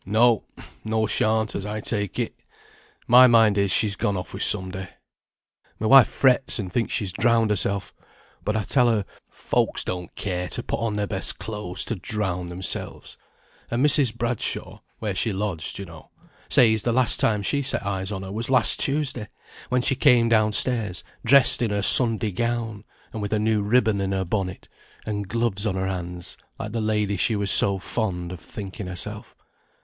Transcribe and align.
"No, 0.03 0.45
nor 0.83 1.07
shan't, 1.07 1.53
as 1.53 1.63
I 1.63 1.79
take 1.79 2.17
it. 2.17 2.33
My 3.05 3.27
mind 3.27 3.55
is, 3.55 3.69
she's 3.69 3.95
gone 3.95 4.17
off 4.17 4.33
with 4.33 4.41
somebody. 4.41 4.87
My 5.77 5.85
wife 5.85 6.07
frets, 6.07 6.57
and 6.57 6.73
thinks 6.73 6.91
she's 6.91 7.13
drowned 7.13 7.51
herself, 7.51 7.93
but 8.43 8.55
I 8.57 8.63
tell 8.63 8.89
her, 8.89 9.05
folks 9.29 9.83
don't 9.83 10.15
care 10.15 10.47
to 10.47 10.63
put 10.63 10.79
on 10.79 10.95
their 10.95 11.05
best 11.05 11.37
clothes 11.37 11.85
to 11.85 11.93
drown 11.95 12.47
themselves; 12.47 13.15
and 13.69 13.85
Mrs. 13.85 14.15
Bradshaw 14.17 14.79
(where 14.97 15.13
she 15.13 15.31
lodged, 15.31 15.77
you 15.77 15.85
know) 15.85 16.09
says 16.49 16.81
the 16.81 16.91
last 16.91 17.19
time 17.19 17.43
she 17.43 17.61
set 17.61 17.85
eyes 17.85 18.11
on 18.11 18.23
her 18.23 18.31
was 18.31 18.49
last 18.49 18.79
Tuesday, 18.79 19.27
when 19.69 19.83
she 19.83 19.93
came 19.93 20.27
down 20.27 20.51
stairs, 20.51 21.03
dressed 21.23 21.61
in 21.61 21.69
her 21.69 21.83
Sunday 21.83 22.31
gown, 22.31 22.85
and 23.13 23.21
with 23.21 23.33
a 23.33 23.37
new 23.37 23.61
ribbon 23.61 24.01
in 24.01 24.13
her 24.13 24.25
bonnet, 24.25 24.67
and 25.05 25.27
gloves 25.27 25.67
on 25.67 25.75
her 25.75 25.85
hands, 25.85 26.37
like 26.57 26.71
the 26.71 26.81
lady 26.81 27.17
she 27.17 27.35
was 27.35 27.51
so 27.51 27.77
fond 27.77 28.31
of 28.31 28.39
thinking 28.39 28.87
herself." 28.87 29.35